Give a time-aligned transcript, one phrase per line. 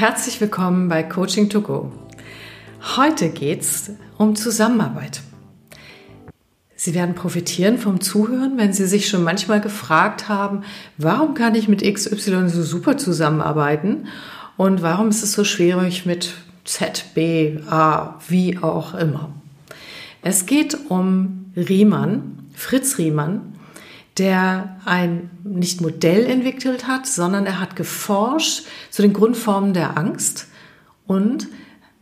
[0.00, 1.92] Herzlich willkommen bei Coaching to Go.
[2.96, 5.20] Heute geht es um Zusammenarbeit.
[6.74, 10.62] Sie werden profitieren vom Zuhören, wenn Sie sich schon manchmal gefragt haben,
[10.96, 14.06] warum kann ich mit XY so super zusammenarbeiten
[14.56, 16.32] und warum ist es so schwierig mit
[16.64, 19.28] Z, B, A, wie auch immer.
[20.22, 23.52] Es geht um Riemann, Fritz Riemann,
[24.20, 30.46] der ein nicht Modell entwickelt hat, sondern er hat geforscht zu den Grundformen der Angst
[31.06, 31.48] und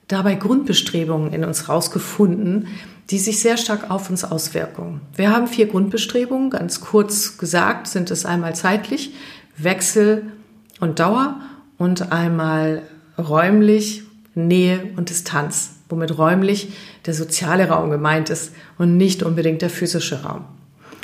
[0.09, 2.67] dabei Grundbestrebungen in uns rausgefunden,
[3.11, 5.01] die sich sehr stark auf uns auswirken.
[5.15, 9.15] Wir haben vier Grundbestrebungen, ganz kurz gesagt sind es einmal zeitlich,
[9.57, 10.25] Wechsel
[10.81, 11.41] und Dauer
[11.79, 12.83] und einmal
[13.17, 14.03] räumlich,
[14.35, 16.73] Nähe und Distanz, womit räumlich
[17.07, 20.58] der soziale Raum gemeint ist und nicht unbedingt der physische Raum.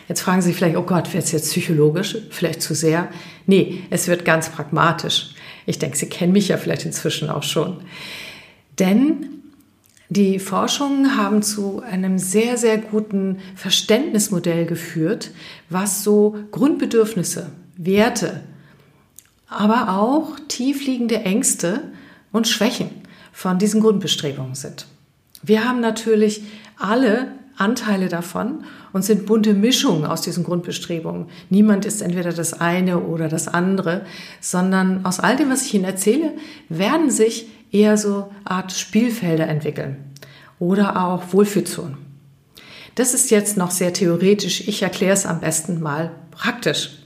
[0.09, 2.17] Jetzt fragen Sie sich vielleicht, oh Gott, wird es jetzt psychologisch?
[2.31, 3.09] Vielleicht zu sehr?
[3.47, 5.35] Nee, es wird ganz pragmatisch.
[5.67, 7.79] Ich denke, Sie kennen mich ja vielleicht inzwischen auch schon.
[8.79, 9.35] Denn
[10.11, 15.31] die Forschungen haben zu einem sehr, sehr guten Verständnismodell geführt,
[15.71, 18.43] was so Grundbedürfnisse, Werte,
[19.49, 21.93] aber auch tiefliegende Ängste
[22.33, 22.91] und Schwächen
[23.33, 24.87] von diesen Grundbestrebungen sind.
[25.43, 26.43] Wir haben natürlich
[26.79, 31.27] alle Anteile davon und sind bunte Mischungen aus diesen Grundbestrebungen.
[31.51, 34.05] Niemand ist entweder das eine oder das andere,
[34.41, 36.33] sondern aus all dem, was ich Ihnen erzähle,
[36.69, 39.97] werden sich eher so Art Spielfelder entwickeln
[40.59, 41.97] oder auch Wohlfühlzonen.
[42.95, 44.69] Das ist jetzt noch sehr theoretisch.
[44.69, 47.04] Ich erkläre es am besten mal praktisch.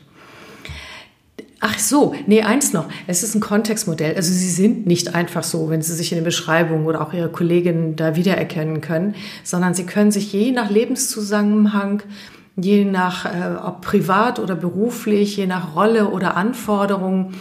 [1.60, 2.88] Ach so, nee, eins noch.
[3.08, 4.14] Es ist ein Kontextmodell.
[4.14, 7.30] Also Sie sind nicht einfach so, wenn Sie sich in den Beschreibungen oder auch Ihre
[7.30, 12.02] Kolleginnen da wiedererkennen können, sondern Sie können sich je nach Lebenszusammenhang,
[12.56, 17.34] je nach, äh, ob privat oder beruflich, je nach Rolle oder Anforderungen,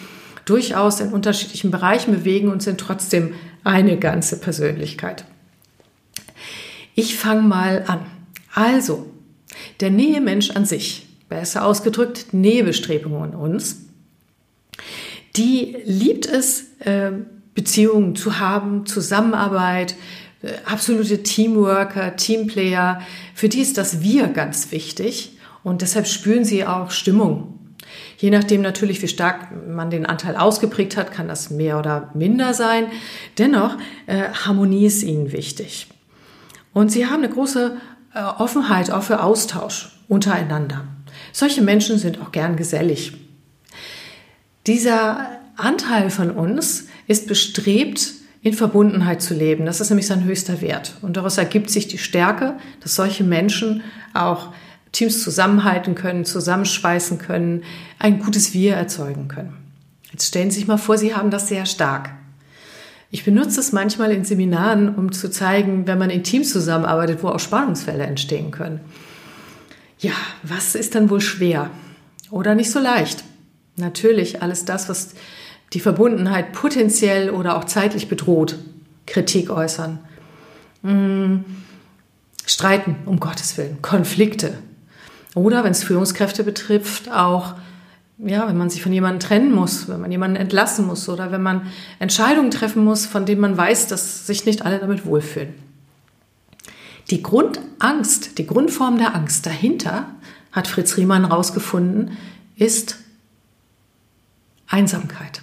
[0.45, 3.33] durchaus in unterschiedlichen Bereichen bewegen und sind trotzdem
[3.63, 5.25] eine ganze Persönlichkeit.
[6.95, 7.99] Ich fange mal an.
[8.55, 9.05] Also,
[9.81, 13.86] der Nähemensch an sich, besser ausgedrückt, Nähebestrebungen uns,
[15.37, 19.95] die liebt es, ähm, Beziehungen zu haben, Zusammenarbeit,
[20.43, 23.01] äh, absolute Teamworker, Teamplayer.
[23.33, 27.53] Für die ist das Wir ganz wichtig und deshalb spüren sie auch Stimmung.
[28.17, 32.53] Je nachdem natürlich, wie stark man den Anteil ausgeprägt hat, kann das mehr oder minder
[32.53, 32.87] sein.
[33.37, 33.77] Dennoch,
[34.07, 35.87] äh, Harmonie ist ihnen wichtig.
[36.73, 37.77] Und sie haben eine große
[38.13, 40.85] äh, Offenheit auch für Austausch untereinander.
[41.31, 43.13] Solche Menschen sind auch gern gesellig.
[44.67, 49.65] Dieser Anteil von uns ist bestrebt, in Verbundenheit zu leben.
[49.65, 50.95] Das ist nämlich sein höchster Wert.
[51.01, 53.81] Und daraus ergibt sich die Stärke, dass solche Menschen
[54.13, 54.53] auch
[54.91, 57.63] Teams zusammenhalten können, zusammenschweißen können,
[57.97, 59.53] ein gutes Wir erzeugen können.
[60.11, 62.11] Jetzt stellen Sie sich mal vor, Sie haben das sehr stark.
[63.09, 67.29] Ich benutze es manchmal in Seminaren, um zu zeigen, wenn man in Teams zusammenarbeitet, wo
[67.29, 68.81] auch Spannungsfälle entstehen können.
[69.99, 70.13] Ja,
[70.43, 71.69] was ist dann wohl schwer
[72.29, 73.23] oder nicht so leicht?
[73.77, 75.13] Natürlich alles das, was
[75.73, 78.57] die Verbundenheit potenziell oder auch zeitlich bedroht,
[79.05, 79.99] Kritik äußern.
[80.83, 81.45] Hm,
[82.45, 84.57] streiten, um Gottes Willen, Konflikte.
[85.35, 87.55] Oder wenn es Führungskräfte betrifft, auch
[88.19, 91.43] ja, wenn man sich von jemandem trennen muss, wenn man jemanden entlassen muss oder wenn
[91.43, 91.67] man
[91.99, 95.53] Entscheidungen treffen muss, von denen man weiß, dass sich nicht alle damit wohlfühlen.
[97.11, 100.07] Die Grundangst, die Grundform der Angst dahinter,
[100.51, 102.17] hat Fritz Riemann herausgefunden,
[102.55, 102.97] ist
[104.67, 105.41] Einsamkeit.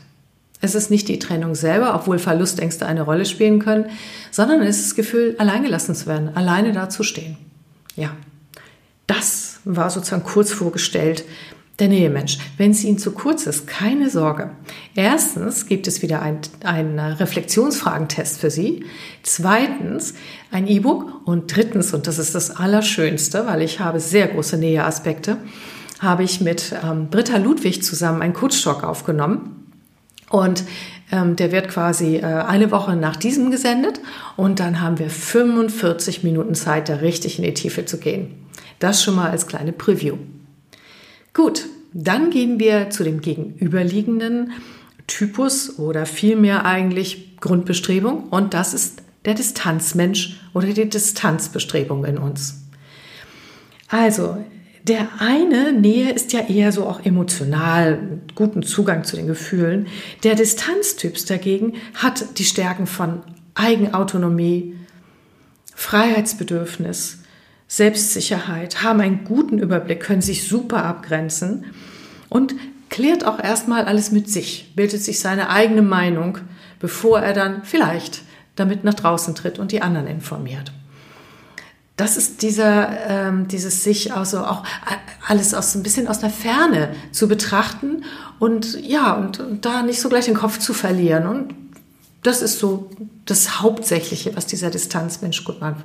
[0.61, 3.87] Es ist nicht die Trennung selber, obwohl Verlustängste eine Rolle spielen können,
[4.31, 7.37] sondern es ist das Gefühl, alleingelassen zu werden, alleine dazustehen.
[7.97, 8.13] Ja,
[9.07, 11.25] das war sozusagen kurz vorgestellt
[11.81, 12.39] der Nähemensch.
[12.57, 14.51] Wenn es Ihnen zu kurz ist, keine Sorge.
[14.95, 18.85] Erstens gibt es wieder einen Reflexionsfragentest für Sie.
[19.23, 20.15] Zweitens
[20.53, 21.27] ein E-Book.
[21.27, 25.37] Und drittens, und das ist das Allerschönste, weil ich habe sehr große Näheaspekte,
[26.05, 29.71] habe ich mit ähm, Britta Ludwig zusammen einen Coach-Talk aufgenommen.
[30.31, 30.65] Und
[31.11, 34.01] ähm, der wird quasi äh, eine Woche nach diesem gesendet.
[34.37, 38.35] Und dann haben wir 45 Minuten Zeit, da richtig in die Tiefe zu gehen.
[38.79, 40.17] Das schon mal als kleine Preview.
[41.33, 44.53] Gut, dann gehen wir zu dem gegenüberliegenden
[45.07, 48.25] Typus oder vielmehr eigentlich Grundbestrebung.
[48.29, 52.63] Und das ist der Distanzmensch oder die Distanzbestrebung in uns.
[53.89, 54.39] Also,
[54.85, 59.87] der eine Nähe ist ja eher so auch emotional, guten Zugang zu den Gefühlen.
[60.25, 63.23] Der Distanztyps dagegen hat die Stärken von
[63.55, 64.77] Eigenautonomie,
[65.75, 67.21] Freiheitsbedürfnis,
[67.67, 71.65] Selbstsicherheit, haben einen guten Überblick, können sich super abgrenzen
[72.29, 72.55] und
[72.91, 76.39] klärt auch erstmal alles mit sich, bildet sich seine eigene Meinung,
[76.79, 78.23] bevor er dann vielleicht
[78.55, 80.73] damit nach draußen tritt und die anderen informiert.
[81.97, 84.65] Das ist dieser, ähm, dieses sich also auch
[85.29, 88.05] alles aus ein bisschen aus der Ferne zu betrachten
[88.41, 91.27] und ja, und, und da nicht so gleich den Kopf zu verlieren.
[91.27, 91.55] Und
[92.25, 92.91] das ist so
[93.27, 95.85] das Hauptsächliche, was dieser Distanzmensch gut macht.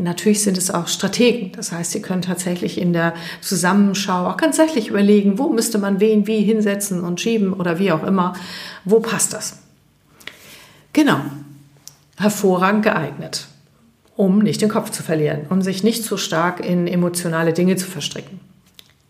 [0.00, 1.52] Natürlich sind es auch Strategen.
[1.52, 4.58] Das heißt, sie können tatsächlich in der Zusammenschau auch ganz
[4.88, 8.34] überlegen, wo müsste man wen wie hinsetzen und schieben oder wie auch immer.
[8.84, 9.58] Wo passt das?
[10.92, 11.20] Genau.
[12.16, 13.48] Hervorragend geeignet,
[14.18, 17.86] um nicht den Kopf zu verlieren, um sich nicht zu stark in emotionale Dinge zu
[17.86, 18.40] verstricken.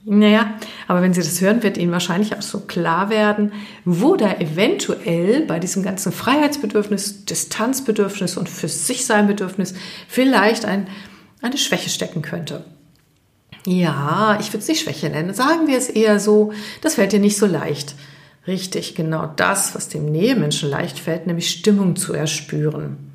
[0.05, 0.55] Naja,
[0.87, 3.53] aber wenn Sie das hören, wird Ihnen wahrscheinlich auch so klar werden,
[3.87, 9.73] wo da eventuell bei diesem ganzen Freiheitsbedürfnis, Distanzbedürfnis und für sich sein Bedürfnis
[10.09, 10.89] vielleicht ein,
[11.41, 12.67] eine Schwäche stecken könnte.
[13.65, 15.33] Ja, ich würde es nicht Schwäche nennen.
[15.33, 16.53] Sagen wir es eher so,
[16.83, 17.95] das fällt dir nicht so leicht.
[18.47, 23.09] Richtig, genau das, was dem Nähemenschen leicht fällt, nämlich Stimmung zu erspüren.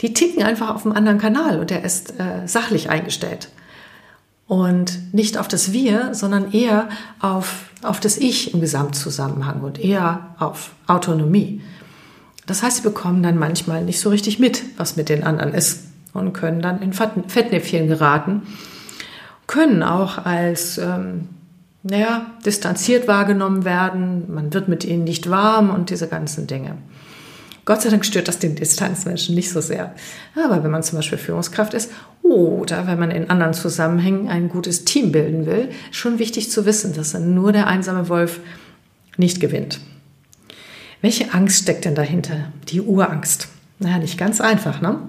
[0.00, 3.50] Die ticken einfach auf einem anderen Kanal und er ist äh, sachlich eingestellt
[4.48, 6.88] und nicht auf das Wir, sondern eher
[7.20, 11.60] auf, auf das Ich im Gesamtzusammenhang und eher auf Autonomie.
[12.46, 15.88] Das heißt, sie bekommen dann manchmal nicht so richtig mit, was mit den anderen ist
[16.14, 18.42] und können dann in Fettnäpfchen geraten,
[19.46, 21.28] können auch als ähm,
[21.82, 26.78] naja, distanziert wahrgenommen werden, man wird mit ihnen nicht warm und diese ganzen Dinge.
[27.68, 29.94] Gott sei Dank stört das den Distanzmenschen nicht so sehr.
[30.34, 31.90] Aber wenn man zum Beispiel Führungskraft ist
[32.22, 36.94] oder wenn man in anderen Zusammenhängen ein gutes Team bilden will, schon wichtig zu wissen,
[36.94, 38.40] dass dann nur der einsame Wolf
[39.18, 39.80] nicht gewinnt.
[41.02, 42.50] Welche Angst steckt denn dahinter?
[42.68, 43.48] Die Urangst.
[43.80, 45.00] Naja, nicht ganz einfach, ne?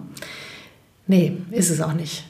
[1.08, 2.26] Nee, ist es auch nicht.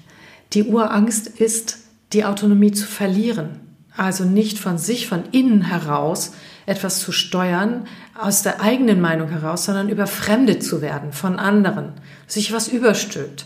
[0.54, 1.80] Die Urangst ist,
[2.14, 3.69] die Autonomie zu verlieren.
[4.00, 6.32] Also nicht von sich, von innen heraus
[6.66, 7.86] etwas zu steuern,
[8.18, 11.92] aus der eigenen Meinung heraus, sondern überfremdet zu werden von anderen,
[12.26, 13.46] sich was überstülpt.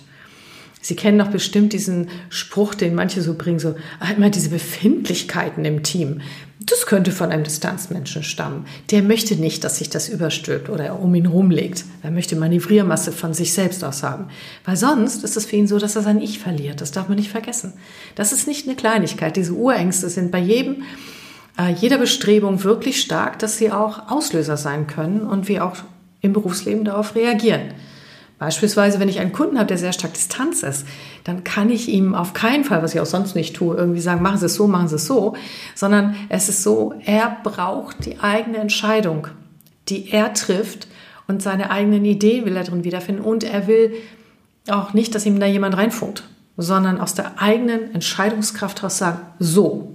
[0.79, 5.65] Sie kennen doch bestimmt diesen Spruch, den manche so bringen, so ah, immer diese Befindlichkeiten
[5.65, 6.21] im Team.
[6.65, 8.65] Das könnte von einem Distanzmenschen stammen.
[8.91, 11.83] Der möchte nicht, dass sich das überstülpt oder um ihn rumlegt.
[12.03, 14.27] Er möchte Manövriermasse von sich selbst aus haben.
[14.63, 16.79] Weil sonst ist es für ihn so, dass er sein Ich verliert.
[16.79, 17.73] Das darf man nicht vergessen.
[18.15, 19.35] Das ist nicht eine Kleinigkeit.
[19.35, 20.83] Diese Urängste sind bei jedem
[21.57, 25.77] äh, jeder Bestrebung wirklich stark, dass sie auch Auslöser sein können und wir auch
[26.21, 27.73] im Berufsleben darauf reagieren.
[28.39, 30.85] Beispielsweise, wenn ich einen Kunden habe, der sehr stark Distanz ist,
[31.23, 34.21] dann kann ich ihm auf keinen Fall, was ich auch sonst nicht tue, irgendwie sagen,
[34.21, 35.35] machen Sie es so, machen Sie es so,
[35.75, 39.27] sondern es ist so, er braucht die eigene Entscheidung,
[39.87, 40.87] die er trifft
[41.27, 43.93] und seine eigenen Ideen will er drin wiederfinden und er will
[44.67, 46.23] auch nicht, dass ihm da jemand reinfunkt,
[46.57, 49.91] sondern aus der eigenen Entscheidungskraft heraus sagen, so.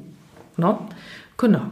[0.56, 0.78] Ne?
[1.36, 1.62] Genau.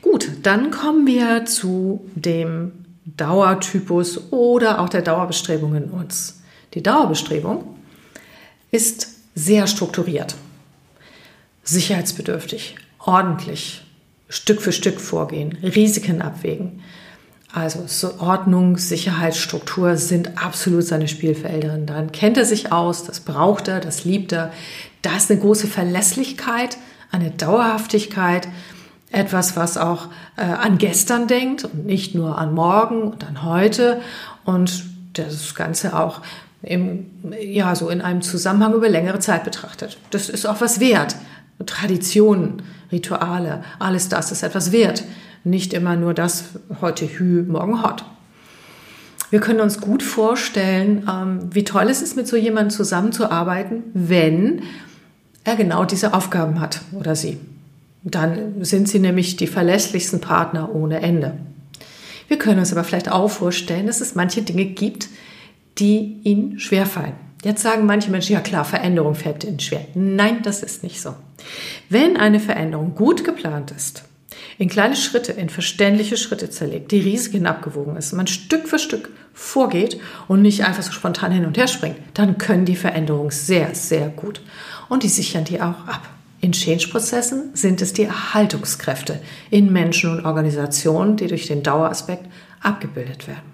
[0.00, 2.72] Gut, dann kommen wir zu dem
[3.04, 6.40] Dauertypus oder auch der Dauerbestrebung in uns.
[6.74, 7.64] Die Dauerbestrebung
[8.70, 10.34] ist sehr strukturiert,
[11.64, 13.82] sicherheitsbedürftig, ordentlich,
[14.28, 16.82] Stück für Stück vorgehen, Risiken abwägen.
[17.52, 21.76] Also so Ordnung, Sicherheit, Struktur sind absolut seine Spielfelder.
[21.76, 24.52] Dann kennt er sich aus, das braucht er, das liebt er.
[25.02, 26.78] Da ist eine große Verlässlichkeit,
[27.10, 28.48] eine Dauerhaftigkeit,
[29.12, 34.00] etwas, was auch äh, an gestern denkt und nicht nur an morgen und an heute
[34.44, 36.22] und das Ganze auch
[36.62, 37.06] im,
[37.40, 39.98] ja, so in einem Zusammenhang über längere Zeit betrachtet.
[40.10, 41.16] Das ist auch was wert.
[41.66, 45.04] Traditionen, Rituale, alles das ist etwas wert.
[45.44, 46.44] Nicht immer nur das
[46.80, 48.04] heute hü, morgen hot.
[49.30, 54.62] Wir können uns gut vorstellen, ähm, wie toll es ist, mit so jemandem zusammenzuarbeiten, wenn
[55.44, 57.40] er genau diese Aufgaben hat oder sie.
[58.04, 61.38] Dann sind sie nämlich die verlässlichsten Partner ohne Ende.
[62.28, 65.08] Wir können uns aber vielleicht auch vorstellen, dass es manche Dinge gibt,
[65.78, 67.14] die ihnen schwerfallen.
[67.44, 69.84] Jetzt sagen manche Menschen, ja klar, Veränderung fällt ihnen schwer.
[69.94, 71.14] Nein, das ist nicht so.
[71.88, 74.04] Wenn eine Veränderung gut geplant ist,
[74.58, 79.10] in kleine Schritte, in verständliche Schritte zerlegt, die Risiken abgewogen ist, man Stück für Stück
[79.32, 83.74] vorgeht und nicht einfach so spontan hin und her springt, dann können die Veränderungen sehr,
[83.74, 84.40] sehr gut.
[84.88, 86.08] Und die sichern die auch ab.
[86.42, 92.26] In Change-Prozessen sind es die Erhaltungskräfte in Menschen und Organisationen, die durch den Daueraspekt
[92.60, 93.52] abgebildet werden.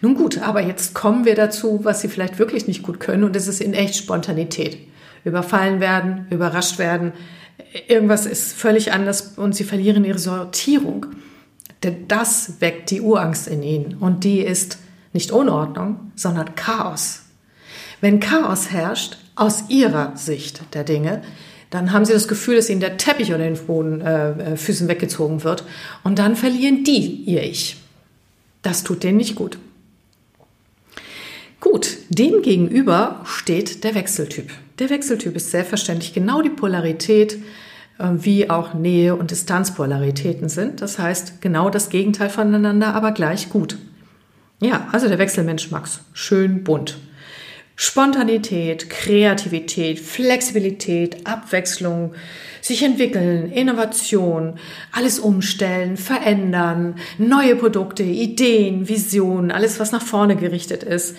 [0.00, 3.36] Nun gut, aber jetzt kommen wir dazu, was Sie vielleicht wirklich nicht gut können, und
[3.36, 4.78] das ist in echt Spontanität.
[5.24, 7.12] Überfallen werden, überrascht werden,
[7.86, 11.04] irgendwas ist völlig anders und Sie verlieren Ihre Sortierung.
[11.82, 14.78] Denn das weckt die Urangst in Ihnen und die ist
[15.12, 17.24] nicht Unordnung, sondern Chaos.
[18.00, 21.22] Wenn Chaos herrscht, aus Ihrer Sicht der Dinge,
[21.70, 25.44] Dann haben sie das Gefühl, dass ihnen der Teppich unter den Boden, äh, Füßen weggezogen
[25.44, 25.64] wird.
[26.02, 27.76] Und dann verlieren die ihr Ich.
[28.62, 29.58] Das tut denen nicht gut.
[31.60, 34.50] Gut, dem gegenüber steht der Wechseltyp.
[34.78, 37.38] Der Wechseltyp ist selbstverständlich genau die Polarität,
[37.98, 40.80] äh, wie auch Nähe- und Distanzpolaritäten sind.
[40.80, 43.76] Das heißt, genau das Gegenteil voneinander, aber gleich gut.
[44.60, 46.98] Ja, also der Wechselmensch mag's schön bunt.
[47.80, 52.12] Spontanität, Kreativität, Flexibilität, Abwechslung,
[52.60, 54.58] sich entwickeln, Innovation,
[54.90, 61.16] alles umstellen, verändern, neue Produkte, Ideen, Visionen, alles, was nach vorne gerichtet ist.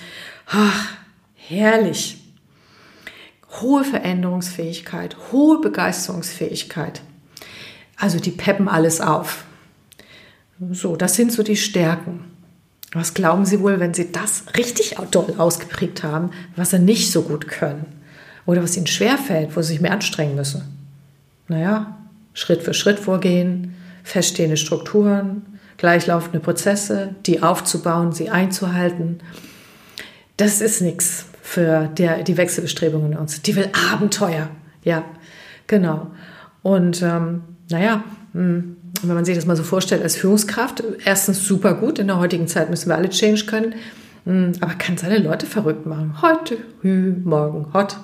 [0.47, 0.89] Ach,
[1.35, 2.17] herrlich.
[3.61, 7.01] Hohe Veränderungsfähigkeit, hohe Begeisterungsfähigkeit.
[7.95, 9.45] Also die peppen alles auf.
[10.71, 12.25] So, das sind so die Stärken.
[12.91, 17.21] Was glauben Sie wohl, wenn Sie das richtig doll ausgeprägt haben, was Sie nicht so
[17.21, 17.85] gut können?
[18.45, 20.63] Oder was Ihnen schwerfällt, wo Sie sich mehr anstrengen müssen?
[21.47, 21.97] Naja,
[22.33, 29.19] Schritt für Schritt vorgehen, feststehende Strukturen, gleichlaufende Prozesse, die aufzubauen, sie einzuhalten.
[30.37, 33.41] Das ist nichts für der, die Wechselbestrebungen in uns.
[33.41, 34.49] Die will Abenteuer.
[34.83, 35.03] Ja,
[35.67, 36.07] genau.
[36.61, 38.03] Und ähm, naja,
[38.33, 42.19] hm, wenn man sich das mal so vorstellt als Führungskraft, erstens super gut, in der
[42.19, 43.75] heutigen Zeit müssen wir alle Change können,
[44.25, 46.21] hm, aber kann seine Leute verrückt machen.
[46.21, 47.97] Heute hü, morgen hot.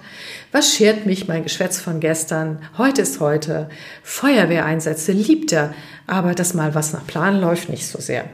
[0.52, 2.60] Was schert mich mein Geschwätz von gestern?
[2.78, 3.70] Heute ist heute.
[4.04, 5.74] Feuerwehreinsätze liebt er,
[6.08, 8.26] aber das mal was nach Plan läuft nicht so sehr.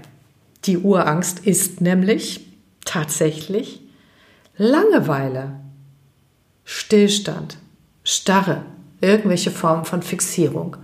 [0.66, 2.48] Die Urangst ist nämlich
[2.86, 3.82] tatsächlich
[4.58, 5.60] Langeweile,
[6.64, 7.58] Stillstand,
[8.04, 8.64] Starre,
[9.02, 10.78] irgendwelche Formen von Fixierung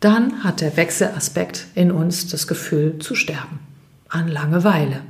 [0.00, 3.60] dann hat der Wechselaspekt in uns das Gefühl zu sterben.
[4.08, 5.00] An Langeweile.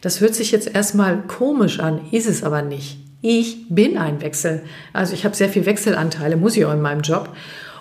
[0.00, 2.98] Das hört sich jetzt erstmal komisch an, ist es aber nicht.
[3.22, 4.62] Ich bin ein Wechsel.
[4.92, 7.34] Also ich habe sehr viel Wechselanteile, muss ich auch in meinem Job.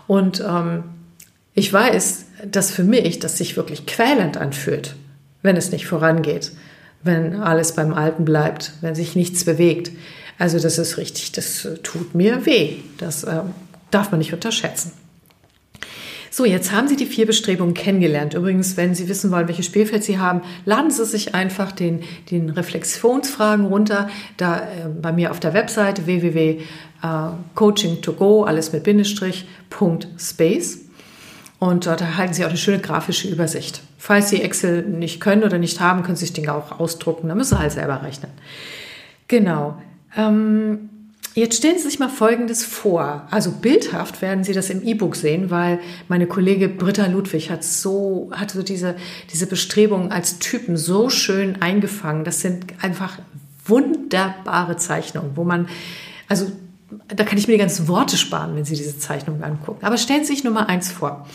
[0.08, 0.84] Und ähm,
[1.54, 4.96] ich weiß, dass für mich das sich wirklich quälend anfühlt,
[5.42, 6.52] wenn es nicht vorangeht,
[7.04, 9.92] wenn alles beim Alten bleibt, wenn sich nichts bewegt.
[10.38, 12.78] Also das ist richtig, das tut mir weh.
[12.98, 13.42] Das äh,
[13.92, 14.92] darf man nicht unterschätzen.
[16.32, 18.36] So, jetzt haben Sie die vier Bestrebungen kennengelernt.
[18.36, 22.50] Übrigens, wenn Sie wissen wollen, welches Spielfeld Sie haben, laden Sie sich einfach den, den
[22.50, 29.48] Reflexionsfragen runter, da äh, bei mir auf der Webseite www.coaching2go, alles mit Bindestrich,
[30.18, 30.80] Space.
[31.60, 33.82] Und dort erhalten Sie auch eine schöne grafische Übersicht.
[33.98, 37.28] Falls Sie Excel nicht können oder nicht haben, können Sie sich Dinge auch ausdrucken.
[37.28, 38.32] Da müssen Sie halt selber rechnen.
[39.28, 39.78] Genau.
[40.16, 40.90] Ähm,
[41.40, 43.26] Jetzt stellen Sie sich mal Folgendes vor.
[43.32, 45.80] Also bildhaft werden Sie das im E-Book sehen, weil
[46.10, 48.98] meine Kollege Britta Ludwig hat so, hat so diese,
[49.32, 52.26] diese Bestrebungen als Typen so schön eingefangen.
[52.26, 53.20] Das sind einfach
[53.64, 55.70] wunderbare Zeichnungen, wo man,
[56.28, 56.52] also
[57.08, 59.86] da kann ich mir die ganzen Worte sparen, wenn Sie diese Zeichnungen angucken.
[59.86, 61.26] Aber stellen Sie sich nur mal eins vor.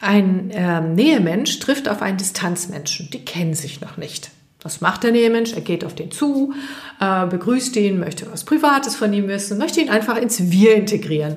[0.00, 3.10] Ein äh, Nähemensch trifft auf einen Distanzmenschen.
[3.10, 4.30] Die kennen sich noch nicht.
[4.64, 5.52] Was macht der Nähemensch?
[5.52, 6.54] Er geht auf den zu,
[6.98, 11.36] äh, begrüßt ihn, möchte was Privates von ihm wissen, möchte ihn einfach ins Wir integrieren.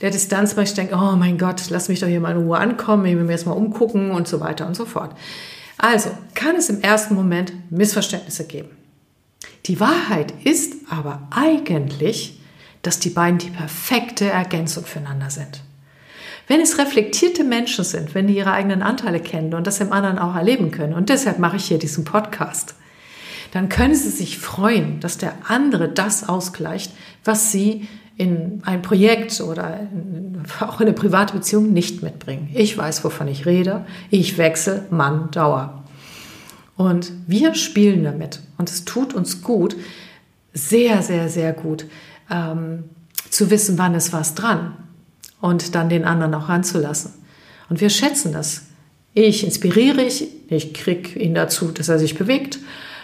[0.00, 3.16] Der Distanzmensch denkt, oh mein Gott, lass mich doch hier mal in Ruhe ankommen, ich
[3.16, 5.10] will mir erstmal umgucken und so weiter und so fort.
[5.76, 8.70] Also kann es im ersten Moment Missverständnisse geben.
[9.66, 12.40] Die Wahrheit ist aber eigentlich,
[12.82, 15.62] dass die beiden die perfekte Ergänzung füreinander sind.
[16.48, 20.18] Wenn es reflektierte Menschen sind, wenn die ihre eigenen Anteile kennen und das im anderen
[20.18, 22.74] auch erleben können, und deshalb mache ich hier diesen Podcast,
[23.52, 27.86] dann können sie sich freuen, dass der andere das ausgleicht, was sie
[28.16, 29.80] in ein Projekt oder
[30.60, 32.50] auch in eine private Beziehung nicht mitbringen.
[32.54, 33.86] Ich weiß, wovon ich rede.
[34.10, 35.84] Ich wechsle Mann Dauer.
[36.76, 38.40] Und wir spielen damit.
[38.56, 39.76] Und es tut uns gut,
[40.52, 41.84] sehr, sehr, sehr gut,
[42.30, 42.84] ähm,
[43.30, 44.87] zu wissen, wann ist was dran
[45.40, 47.12] und dann den anderen auch ranzulassen.
[47.68, 48.62] Und wir schätzen das.
[49.14, 52.58] Ich inspiriere ich, ich kriege ihn dazu, dass er sich bewegt.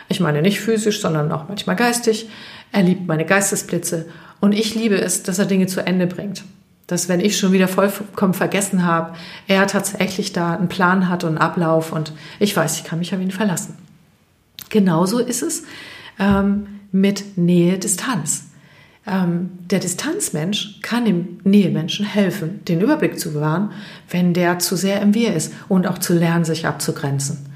[0.09, 2.29] Ich meine nicht physisch, sondern auch manchmal geistig.
[2.73, 4.07] Er liebt meine Geistesblitze
[4.41, 6.45] und ich liebe es, dass er Dinge zu Ende bringt.
[6.87, 9.15] Dass wenn ich schon wieder vollkommen vergessen habe,
[9.47, 13.15] er tatsächlich da einen Plan hat und einen Ablauf und ich weiß, ich kann mich
[13.15, 13.77] auf ihn verlassen.
[14.69, 15.63] Genauso ist es
[16.19, 18.45] ähm, mit Nähe-Distanz.
[19.07, 23.73] Ähm, der Distanzmensch kann dem Nähemenschen helfen, den Überblick zu bewahren,
[24.09, 27.47] wenn der zu sehr im Wir ist und auch zu lernen, sich abzugrenzen.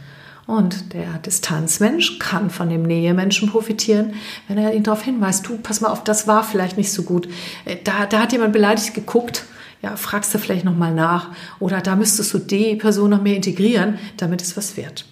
[0.46, 4.14] Und der Distanzmensch kann von dem Nähemenschen profitieren,
[4.46, 7.28] wenn er ihn darauf hinweist, du, pass mal auf, das war vielleicht nicht so gut.
[7.64, 9.44] Äh, da, da hat jemand beleidigt geguckt,
[9.82, 11.30] ja, fragst du vielleicht nochmal nach.
[11.60, 15.04] Oder da müsstest du die Person noch mehr integrieren, damit es was wird.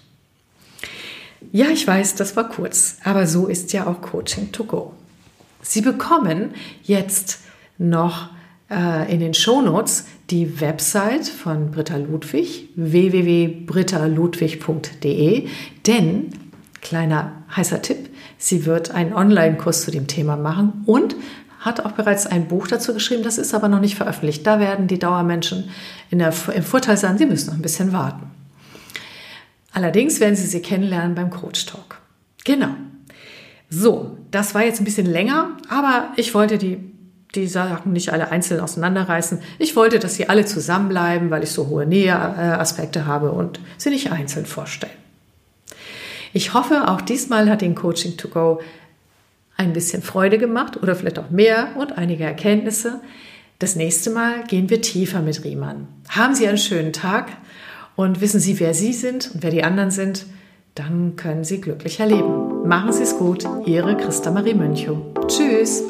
[1.51, 4.93] Ja, ich weiß, das war kurz, aber so ist ja auch Coaching to go.
[5.61, 6.51] Sie bekommen
[6.83, 7.39] jetzt
[7.77, 8.29] noch
[8.69, 15.47] äh, in den Shownotes die Website von Britta Ludwig, www.brittaludwig.de,
[15.85, 16.29] denn,
[16.81, 21.15] kleiner heißer Tipp, sie wird einen Online-Kurs zu dem Thema machen und
[21.59, 24.45] hat auch bereits ein Buch dazu geschrieben, das ist aber noch nicht veröffentlicht.
[24.45, 25.69] Da werden die Dauermenschen
[26.09, 28.29] in der, im Vorteil sein, sie müssen noch ein bisschen warten.
[29.73, 31.99] Allerdings werden Sie sie kennenlernen beim Coach Talk.
[32.43, 32.69] Genau.
[33.69, 36.79] So, das war jetzt ein bisschen länger, aber ich wollte die
[37.35, 39.39] die Sachen nicht alle einzeln auseinanderreißen.
[39.59, 44.11] Ich wollte, dass sie alle zusammenbleiben, weil ich so hohe Näheaspekte habe und sie nicht
[44.11, 44.93] einzeln vorstellen.
[46.33, 48.59] Ich hoffe, auch diesmal hat den Coaching to Go
[49.55, 53.01] ein bisschen Freude gemacht oder vielleicht auch mehr und einige Erkenntnisse.
[53.59, 55.87] Das nächste Mal gehen wir tiefer mit Riemann.
[56.09, 57.29] Haben Sie einen schönen Tag
[57.95, 60.27] und wissen Sie, wer Sie sind und wer die anderen sind,
[60.75, 62.46] dann können Sie glücklicher leben.
[62.67, 64.97] Machen Sie es gut, Ihre Christa Marie Mönchow.
[65.29, 65.83] Tschüss!